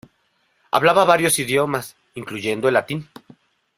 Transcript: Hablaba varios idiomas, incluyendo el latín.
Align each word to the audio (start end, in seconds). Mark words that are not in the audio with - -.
Hablaba 0.71 1.05
varios 1.05 1.37
idiomas, 1.37 1.95
incluyendo 2.15 2.67
el 2.67 2.73
latín. 2.73 3.07